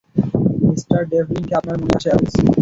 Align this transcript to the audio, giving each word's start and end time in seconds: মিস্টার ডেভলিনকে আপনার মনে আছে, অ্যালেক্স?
মিস্টার 0.63 0.99
ডেভলিনকে 1.11 1.53
আপনার 1.55 1.77
মনে 1.81 1.93
আছে, 1.97 2.09
অ্যালেক্স? 2.09 2.35